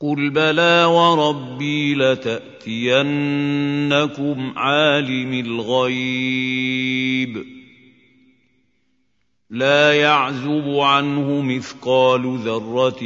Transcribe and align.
قل 0.00 0.30
بلى 0.30 0.84
وربي 0.84 1.94
لتاتينكم 1.94 2.92
عالم 4.56 5.32
الغيب. 5.32 7.44
لا 9.50 9.92
يعزب 9.92 10.78
عنه 10.78 11.42
مثقال 11.42 12.38
ذره 12.38 12.98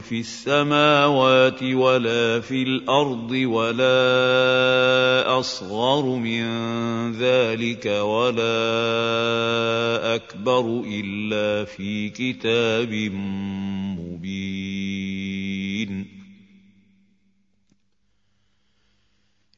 في 0.00 0.20
السماوات 0.20 1.62
ولا 1.62 2.40
في 2.40 2.62
الأرض 2.62 3.30
ولا 3.30 5.38
اصغر 5.38 6.16
من 6.16 6.44
ذلك 7.12 7.86
ولا 7.86 8.54
اكبر 10.14 10.82
الا 10.86 11.64
في 11.64 12.08
كتاب 12.08 12.92
مبين. 13.98 14.83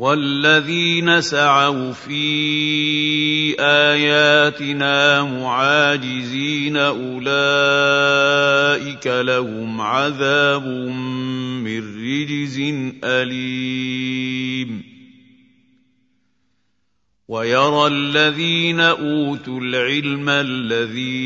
والذين 0.00 1.20
سعوا 1.20 1.92
في 1.92 3.56
آياتنا 3.60 5.22
معاجزين 5.22 6.76
أولئك 6.76 7.46
لهم 9.06 9.80
عذاب 9.80 10.66
من 10.66 11.82
رجز 12.00 12.60
أليم. 13.04 14.82
ويرى 17.28 17.86
الذين 17.86 18.80
أوتوا 18.80 19.60
العلم 19.60 20.28
الذي 20.28 21.20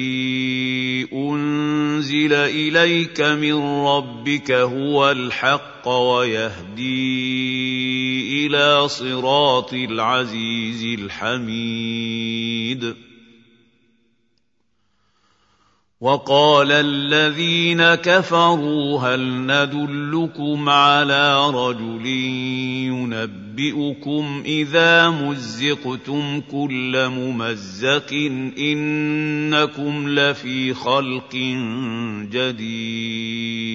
أنزل 1.13 2.33
إليك 2.33 3.21
من 3.21 3.55
ربك 3.87 4.51
هو 4.53 5.11
الحق 5.11 5.89
ويهدي 5.89 7.84
إلى 8.31 8.89
صراط 8.89 9.73
العزيز 9.73 11.01
الحميد. 11.01 12.95
وقال 16.01 16.73
الذين 16.73 17.95
كفروا 17.95 19.01
هل 19.01 19.21
ندلكم 19.47 20.69
على 20.69 21.51
رجل 21.51 22.07
ينبئكم 22.93 24.43
إذا 24.47 25.11
مزقتم 25.11 26.41
كل 26.41 27.09
ممزق 27.09 28.13
إنكم 28.59 30.09
لفي 30.09 30.75
خلق 30.75 31.37
جديد. 32.31 33.75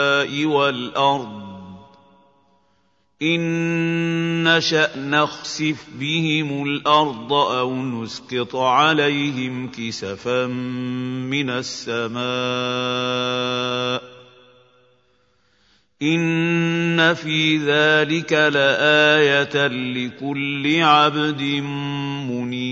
والأرض. 0.29 1.41
إن 3.21 4.57
نشأ 4.57 4.89
نخسف 4.97 5.85
بهم 5.99 6.63
الأرض 6.63 7.33
أو 7.33 7.75
نسقط 7.75 8.55
عليهم 8.55 9.71
كسفا 9.71 10.45
من 11.27 11.49
السماء. 11.49 12.21
إن 16.01 17.13
في 17.13 17.57
ذلك 17.57 18.33
لآية 18.33 19.67
لكل 19.67 20.81
عبد 20.81 21.41
منيب. 21.41 22.70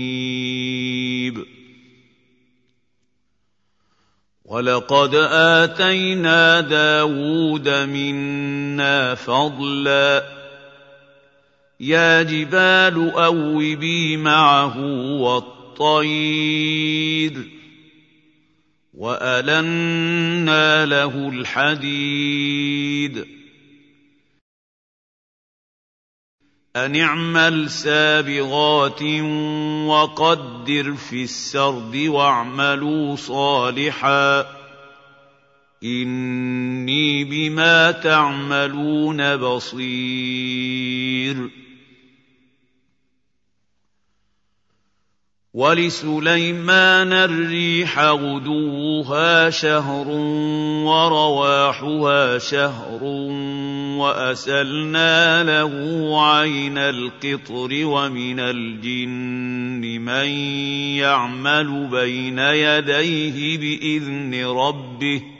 ولقد 4.50 5.14
آتينا 5.14 6.60
داود 6.60 7.68
منا 7.68 9.14
فضلاً 9.14 10.40
يا 11.80 12.22
جبال 12.22 13.10
أوبي 13.10 14.16
معه 14.16 14.78
والطير 15.80 17.32
وألنا 18.94 20.86
له 20.86 21.28
الحديد 21.28 23.26
أن 26.76 26.96
اعمل 26.96 27.70
سابغات 27.70 29.02
وقدر 29.86 30.94
في 30.94 31.22
السرد 31.22 31.96
واعملوا 31.96 33.16
صالحا 33.16 34.46
إني 35.84 37.24
بما 37.24 37.90
تعملون 37.90 39.36
بصير 39.36 39.90
ولسليمان 45.54 47.12
الريح 47.12 47.98
غدوها 47.98 49.50
شهر 49.50 50.08
ورواحها 50.86 52.38
شهر 52.38 53.04
وأسلنا 53.98 55.42
له 55.44 55.72
عين 56.30 56.78
القطر 56.78 57.68
ومن 57.84 58.40
الجن 58.40 60.00
من 60.00 60.28
يعمل 61.02 61.88
بين 61.90 62.38
يديه 62.38 63.58
بإذن 63.58 64.44
ربه 64.44 65.39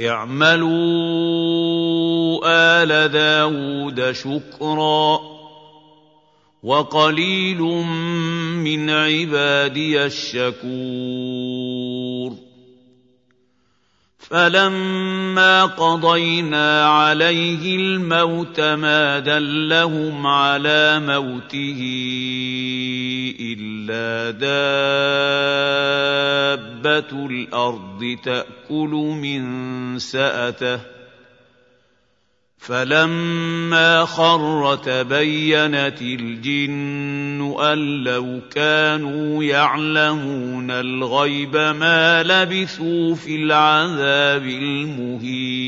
اعملوا 0.00 0.68
آل 2.44 3.08
داود 3.08 4.12
شكرا 4.12 5.20
وقليل 6.62 7.60
من 8.64 8.90
عبادي 8.90 10.04
الشكور 10.04 11.28
فلما 14.18 15.64
قضينا 15.64 16.88
عليه 16.88 17.76
الموت 17.76 18.60
ما 18.60 19.18
دلهم 19.18 20.26
على 20.26 21.00
موته 21.00 21.80
إلا 23.90 24.30
دابة 26.78 27.26
الأرض 27.26 28.16
تأكل 28.24 28.90
من 29.22 29.98
سأته. 29.98 30.80
فلما 32.58 34.04
خر 34.04 34.76
تبينت 34.76 36.02
الجن 36.02 37.56
أن 37.60 38.04
لو 38.04 38.40
كانوا 38.54 39.44
يعلمون 39.44 40.70
الغيب 40.70 41.56
ما 41.56 42.22
لبثوا 42.22 43.14
في 43.14 43.36
العذاب 43.36 44.42
المهين. 44.42 45.67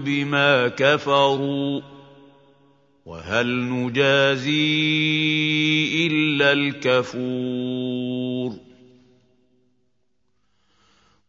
بما 0.00 0.68
كفروا 0.68 1.80
وهل 3.06 3.46
نجازي 3.70 4.56
إلا 6.06 6.52
الكفور 6.52 8.12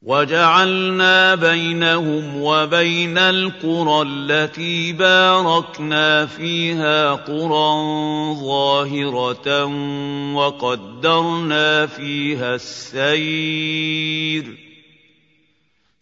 وجعلنا 0.02 1.36
بينهم 1.36 2.42
وبين 2.42 3.18
القرى 3.18 4.02
التي 4.02 4.94
باركنا 4.94 6.26
فيها 6.26 7.14
قرى 7.14 7.84
ظاهرة 8.36 9.66
وقدرنا 10.34 11.86
فيها 11.86 12.56
السير 12.56 13.94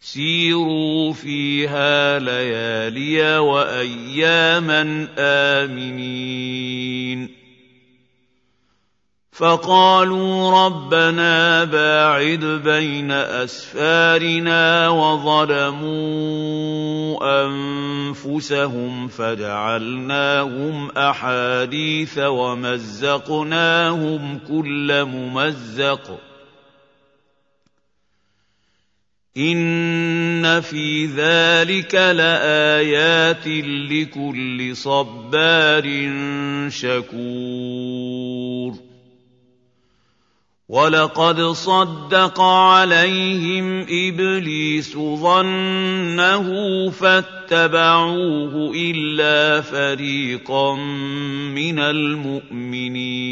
سيروا 0.04 1.12
فيها 1.12 2.18
ليالي 2.18 3.38
وأياما 3.38 5.08
آمنين. 5.18 7.28
فقالوا 9.32 10.66
ربنا 10.66 11.64
باعد 11.64 12.44
بين 12.64 13.10
أسفارنا 13.10 14.88
وظلموا 14.88 15.92
أنفسهم 17.46 19.08
فجعلناهم 19.08 20.90
أحاديث 20.90 22.18
ومزقناهم 22.18 24.40
كل 24.48 25.04
ممزق. 25.04 26.18
إن 29.36 30.60
في 30.60 31.06
ذلك 31.06 31.94
لآيات 31.94 33.46
لكل 33.90 34.76
صبار 34.76 35.84
شكور 36.68 38.12
ولقد 40.68 41.40
صدق 41.40 42.40
عليهم 42.40 43.86
إبليس 43.90 44.96
ظنه 44.96 46.46
فاتبعوه 46.90 48.72
إلا 48.74 49.60
فريقا 49.60 50.74
من 51.54 51.78
المؤمنين 51.78 53.31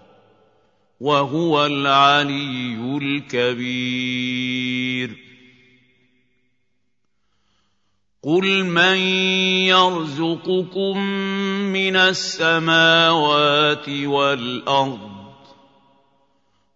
وهو 1.01 1.65
العلي 1.65 2.97
الكبير. 3.01 4.51
قل 8.23 8.65
من 8.65 8.97
يرزقكم 9.65 10.97
من 11.73 11.95
السماوات 11.95 13.89
والارض 13.89 15.11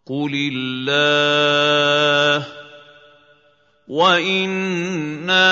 قل 0.05 0.51
الله 0.53 2.48
وأنا 3.88 5.46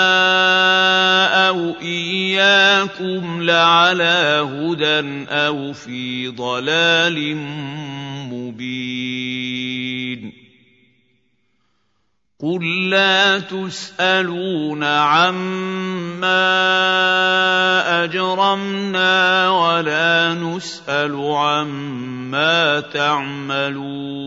أو 1.50 1.74
اياكم 1.82 3.42
لعلى 3.42 4.50
هدى 4.50 5.25
أو 5.30 5.74
في 5.74 6.27
ضلال 6.27 7.36
مبين 8.53 10.33
قل 12.39 12.89
لا 12.89 13.39
تسألون 13.39 14.83
عما 14.83 16.43
أجرمنا 18.03 19.50
ولا 19.50 20.33
نسأل 20.33 21.15
عما 21.15 22.79
تعملون 22.79 24.24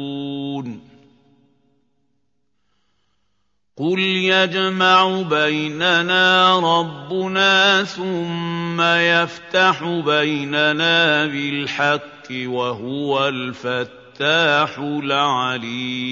قل 3.78 3.99
يجمع 3.99 5.23
بيننا 5.23 6.59
ربنا 6.59 7.85
ثم 7.85 8.80
يفتح 8.80 9.85
بيننا 9.85 11.26
بالحق 11.26 12.26
وهو 12.30 13.28
الفتاح 14.20 14.78
العليم. 14.78 16.06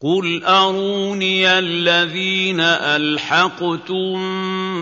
قل 0.00 0.44
اروني 0.44 1.58
الذين 1.58 2.60
الحقتم 2.60 4.18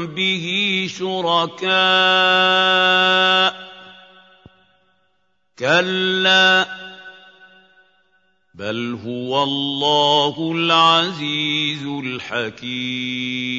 به 0.06 0.86
شركاء؟ 0.98 1.70
كلا. 5.58 6.66
بل 8.54 8.98
هو 9.06 9.42
الله 9.42 10.52
العزيز 10.54 11.86
الحكيم. 11.86 13.50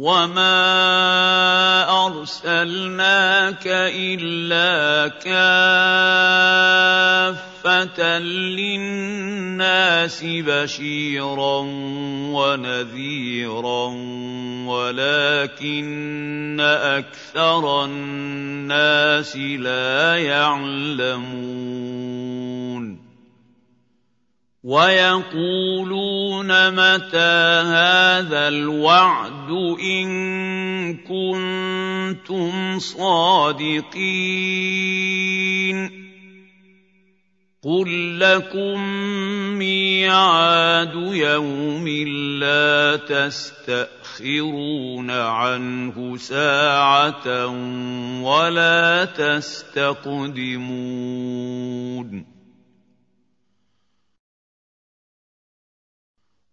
وما 0.00 1.84
ارسلناك 2.06 3.66
الا 3.68 5.08
كافه 5.20 6.68
للناس 8.18 10.24
بشيرا 10.24 11.58
ونذيرا 12.32 13.86
ولكن 14.66 16.60
أكثر 16.80 17.84
الناس 17.84 19.36
لا 19.36 20.16
يعلمون 20.16 22.19
ويقولون 24.64 26.50
متى 26.70 27.62
هذا 27.64 28.48
الوعد 28.48 29.50
إن 29.80 30.96
كنتم 30.96 32.78
صادقين 32.78 34.10
قل 37.62 38.20
لكم 38.20 38.80
ميعاد 39.58 40.94
يوم 40.94 41.88
لا 42.40 42.96
تستأخرون 42.96 44.60
عنه 45.10 46.16
ساعة 46.16 47.46
ولا 48.22 49.04
تستقدمون 49.04 50.30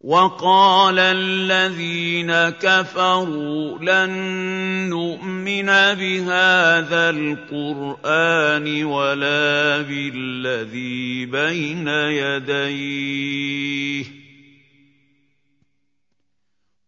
وقال 0.08 1.00
الذين 1.00 2.32
كفروا 2.64 3.78
لن 3.80 4.12
نؤمن 4.90 5.66
بهذا 6.00 7.10
القرآن 7.10 8.84
ولا 8.84 9.82
بالذي 9.82 11.26
بين 11.26 11.88
يديه. 12.24 13.18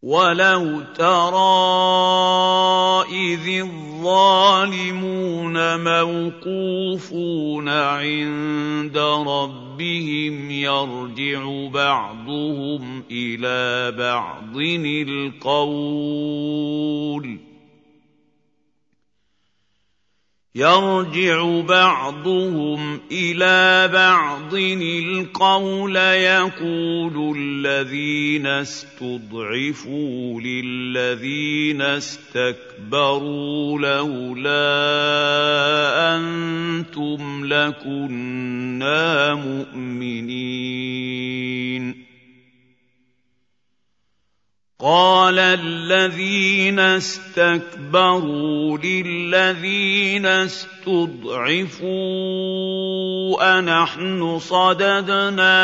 ولو 0.03 0.81
ترى 0.95 1.39
اذ 3.11 3.61
الظالمون 3.99 5.57
موقوفون 5.83 7.69
عند 7.69 8.97
ربهم 9.27 10.51
يرجع 10.51 11.67
بعضهم 11.73 13.03
إلى 13.11 13.91
بعض 13.97 14.57
القول 15.09 16.59
يرجع 20.55 21.61
بعضهم 21.61 22.99
إلى 23.11 23.89
بعض 23.93 24.53
القول 24.53 25.95
يقول 25.95 27.37
الذين 27.37 28.47
استضعفوا 28.47 30.41
للذين 30.41 31.81
استكبروا 31.81 33.79
لولا 33.79 34.69
أنتم 36.15 37.45
لكنا 37.45 39.33
مؤمنين. 39.33 40.89
قال 44.81 45.39
الذين 45.39 46.79
استكبروا 46.79 48.77
للذين 48.77 50.25
استضعفوا 50.25 51.89
أنحن 53.59 54.39
صددناكم 54.39 55.63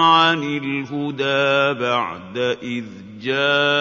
عن 0.00 0.42
الهدى 0.42 1.80
بعد 1.80 2.38
إذ 2.62 2.84
جاءكم 3.20 3.76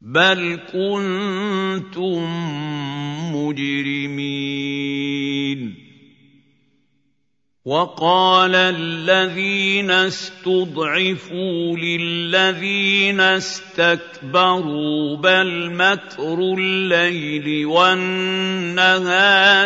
بل 0.00 0.60
كنتم 0.72 2.24
مجرمين 3.34 4.80
وقال 7.64 8.54
الذين 8.54 9.90
استضعفوا 9.90 11.76
للذين 11.76 13.20
استكبروا 13.20 15.16
بل 15.16 15.70
مكر 15.70 16.38
الليل 16.58 17.66
والنهار 17.66 18.90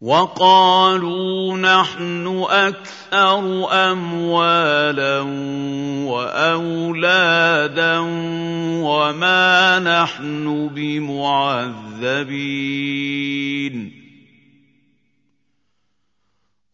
وقالوا 0.00 1.56
نحن 1.56 2.46
أكثر 2.48 3.68
أموالا 3.92 5.20
وأولادا 6.08 7.98
وما 8.80 9.78
نحن 9.78 10.68
بمعذبين. 10.74 12.00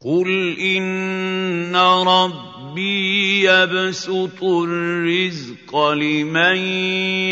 قل 0.05 0.59
إن 0.61 1.77
رب 2.07 2.56
ربي 2.77 3.49
يبسط 3.49 4.45
الرزق 4.45 5.73
لمن 5.93 6.57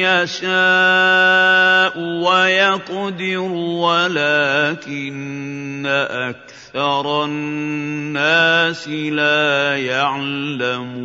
يشاء 0.00 0.48
ويقدر 1.98 3.40
ولكن 3.84 5.06
أكثر 6.10 7.24
الناس 7.24 8.88
لا 8.88 9.76
يعلمون 9.76 11.04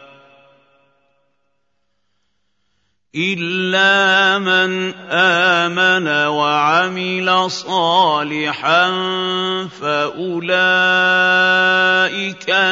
الا 3.15 4.39
من 4.39 4.93
امن 5.11 6.07
وعمل 6.07 7.51
صالحا 7.51 8.87
فاولئك 9.67 10.55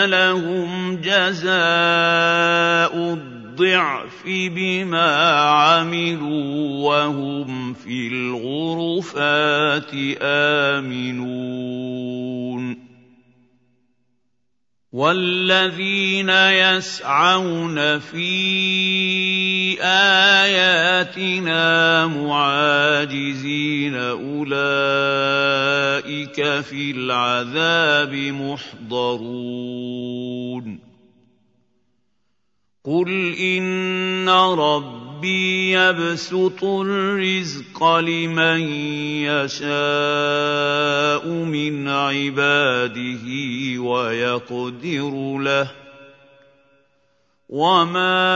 لهم 0.06 0.96
جزاء 0.96 1.52
الضعف 2.96 4.24
بما 4.26 5.40
عملوا 5.40 6.88
وهم 6.88 7.74
في 7.74 8.08
الغرفات 8.08 9.92
امنون 10.22 11.70
والذين 14.92 16.30
يسعون 16.30 18.00
في 18.00 19.29
اياتنا 19.82 21.58
معاجزين 22.08 23.96
أولئك 23.96 24.40
في 26.62 26.92
العذاب 26.92 28.14
محضرون. 28.90 30.00
قل 32.86 33.36
إن 33.36 34.30
ربي 34.30 35.72
يبسط 35.72 36.64
الرزق 36.64 37.84
لمن 37.84 38.62
يشاء 39.30 41.28
من 41.28 41.88
عباده 41.88 43.26
ويقدر 43.82 45.38
له 45.38 45.72
وما 47.50 48.30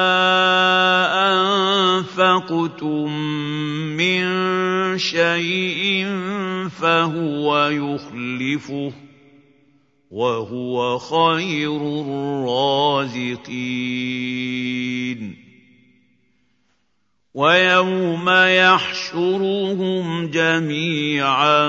انفقتم 1.30 3.14
من 3.98 4.24
شيء 4.98 6.06
فهو 6.82 7.68
يخلفه 7.68 8.94
وهو 10.12 10.98
خير 11.00 11.82
الرازقين 12.02 13.54
ويوم 17.34 18.30
يحشرهم 18.30 20.28
جميعا 20.28 21.62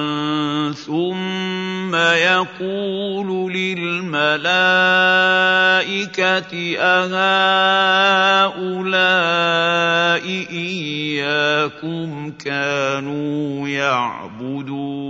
ثم 0.73 1.64
يقول 1.95 3.53
للملائكة 3.53 4.15
أهؤلاء 6.79 8.55
إياكم 10.51 12.31
كانوا 12.31 13.69
يعبدون؟ 13.69 15.05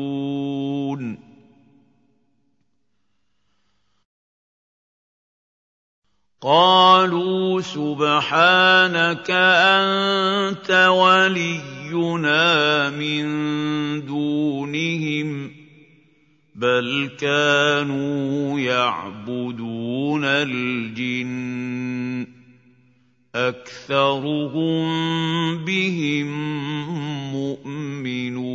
قالوا 6.44 7.60
سبحانك 7.60 9.30
أنت 9.30 10.70
ولينا 10.92 12.44
من 12.90 13.24
دونهم 14.06 15.53
بل 16.54 17.10
كانوا 17.18 18.60
يعبدون 18.60 20.24
الجن 20.24 21.34
اكثرهم 23.34 24.84
بهم 25.64 26.28
مؤمنون 27.32 28.54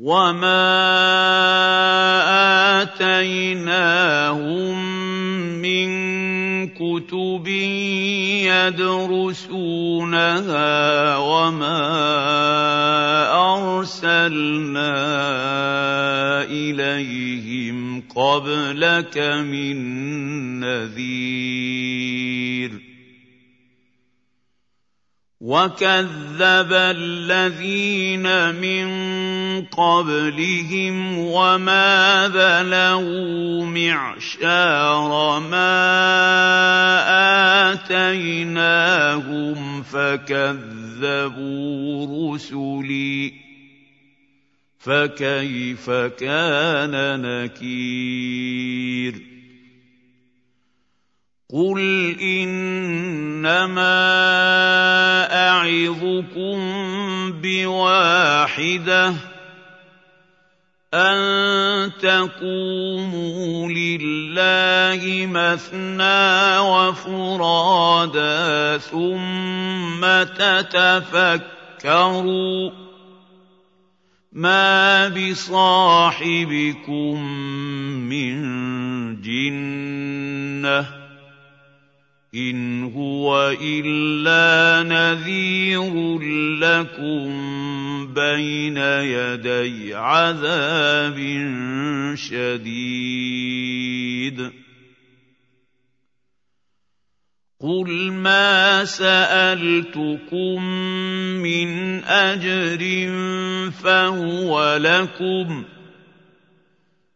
وما 0.00 0.64
آتيناهم 2.80 4.76
من 5.60 5.88
كتب 6.68 7.46
يدرسونها 9.28 9.96
وما 11.16 11.84
أرسلنا 13.52 14.92
إليهم 16.48 18.02
قبلك 18.08 19.18
من 19.44 19.76
نذير 20.60 22.00
وكذب 25.40 26.72
الذين 26.72 28.54
من 28.54 28.86
قبلهم 29.72 31.18
وما 31.18 32.28
بلغوا 32.28 33.64
معشار 33.66 35.40
ما 35.40 35.72
اتيناهم 37.72 39.58
فكذبوا 39.82 41.54
رسلي 42.34 43.32
فكيف 44.78 45.90
كان 45.90 47.22
نكير 47.22 49.14
قُلْ 51.52 51.80
إِنَّمَا 52.20 53.82
أَعِظُكُم 55.48 56.58
بِوَاحِدَةٍ 57.42 59.29
أَن 60.94 61.92
تَقُومُوا 62.02 63.68
لِلَّهِ 63.70 65.26
مَثْنَىٰ 65.26 66.58
وَفُرَادَىٰ 66.58 68.18
ثُمَّ 68.90 70.00
تَتَفَكَّرُوا 70.34 71.50
مَا 74.32 75.08
بِصَاحِبِكُم 75.14 76.42
مِّن 78.10 79.22
جِنَّةٍ 79.22 80.99
إِنْ 82.34 82.84
هُوَ 82.94 83.50
إِلَّا 83.62 84.82
نَذِيرٌ 84.86 86.18
لَّكُم 86.62 87.26
بَيْنَ 88.14 88.76
يَدَيْ 88.76 89.94
عَذَابٍ 89.94 91.18
شَدِيدٍ. 92.14 93.50
قُلْ 97.60 98.12
مَا 98.12 98.84
سَأَلْتُكُم 98.84 100.64
مِّنْ 101.42 102.04
أَجْرٍ 102.04 102.78
فَهُوَ 103.82 104.76
لَكُمْ 104.76 105.62
ۖ 105.62 105.66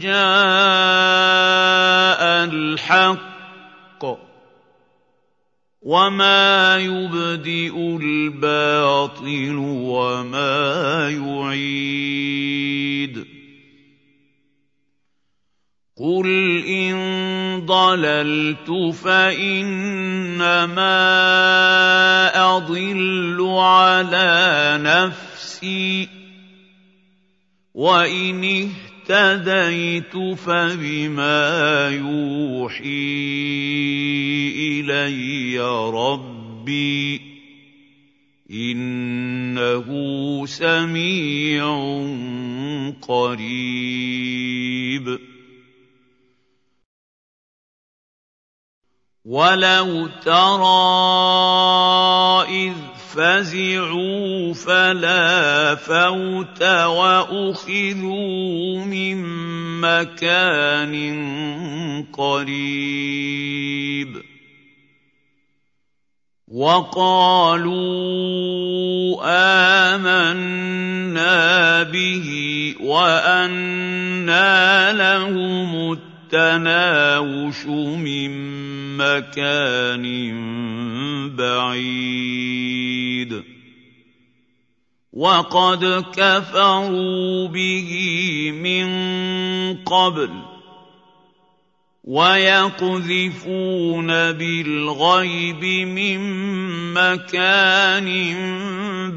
جَاءَ 0.00 0.14
الْحَقُّ 2.44 4.02
وَمَا 5.82 6.76
يُبْدِئُ 6.76 7.98
الْبَاطِلُ 8.02 9.56
وَمَا 9.56 11.08
يُعِيدُ 11.10 13.26
قُلْ 15.96 16.28
إِن 16.64 16.96
ضَلَلْتُ 17.66 18.94
فَإِنَّمَا 19.04 20.96
أَضِلُّ 22.56 23.54
عَلَىٰ 23.58 24.78
نَفْسِي 24.80 26.08
وَإِنِ 27.74 28.70
اهْتَدَيْتُ 29.10 30.16
فَبِمَا 30.38 31.88
يُوحِي 31.88 32.84
إِلَيَّ 34.80 35.58
رَبِّي 35.90 37.18
ۚ 37.18 37.22
إِنَّهُ 38.50 39.86
سَمِيعٌ 40.46 41.66
قَرِيبٌ. 43.02 44.50
وَلَوْ 49.24 50.06
تَرَىٰ 50.24 51.50
إِذْ 52.48 52.89
فَزِعُوا 53.14 54.54
فَلَا 54.54 55.74
فَوْتَ 55.74 56.62
وَأُخِذُوا 56.94 58.84
مِن 58.84 59.16
مَّكَانٍ 59.80 60.94
قَرِيبٍ. 62.12 64.12
وَقَالُوا 66.50 67.70
آمَنَّا 69.94 71.82
بِهِ 71.82 72.28
وَأَنَّىٰ 72.80 74.90
لَهُمُ 74.94 75.92
التَّنَاوُشُ 76.34 77.66
مِن 77.66 78.30
مَّكَانٍ 78.96 80.04
بَعِيدٍ. 81.36 83.42
وَقَدْ 85.12 86.04
كَفَرُوا 86.14 87.48
بِهِ 87.48 87.90
مِن 88.54 88.86
قَبْلُ 89.84 90.30
وَيَقْذِفُونَ 92.04 94.06
بِالْغَيْبِ 94.32 95.64
مِن 95.88 96.20
مَّكَانٍ 96.94 98.08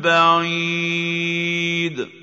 بَعِيدٍ. 0.02 2.23